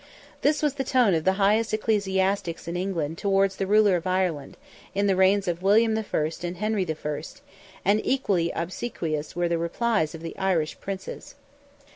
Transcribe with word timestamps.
This 0.41 0.63
was 0.63 0.73
the 0.73 0.83
tone 0.83 1.13
of 1.13 1.25
the 1.25 1.33
highest 1.37 1.75
ecclesiastics 1.75 2.67
in 2.67 2.75
England 2.75 3.19
towards 3.19 3.57
the 3.57 3.67
ruler 3.67 3.95
of 3.95 4.07
Ireland, 4.07 4.57
in 4.95 5.05
the 5.05 5.15
reigns 5.15 5.47
of 5.47 5.61
William 5.61 5.95
I. 5.95 6.03
and 6.41 6.57
Henry 6.57 6.87
I., 6.89 7.23
and 7.85 8.01
equally 8.03 8.49
obsequious 8.55 9.35
were 9.35 9.47
the 9.47 9.59
replies 9.59 10.15
of 10.15 10.23
the 10.23 10.35
Irish 10.39 10.79
Princes. 10.79 11.35